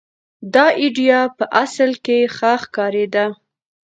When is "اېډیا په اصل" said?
0.81-1.91